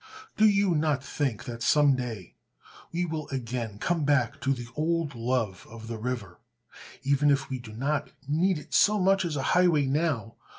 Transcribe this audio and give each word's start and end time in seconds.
Do 0.35 0.45
you 0.49 0.73
not 0.73 1.03
think 1.03 1.43
that 1.43 1.61
some 1.61 1.95
day 1.95 2.35
we 2.91 3.05
will 3.05 3.29
again 3.29 3.77
come 3.77 4.03
back 4.03 4.41
to 4.41 4.51
the 4.51 4.65
old 4.75 5.13
love 5.13 5.67
of 5.69 5.87
the 5.87 5.99
river, 5.99 6.39
even 7.03 7.29
if 7.29 7.51
we 7.51 7.59
do 7.59 7.73
not 7.73 8.09
need 8.27 8.57
it 8.57 8.73
so 8.73 8.99
much 8.99 9.23
as 9.25 9.35
a 9.35 9.43
highway 9.53 9.85
now? 9.85 10.37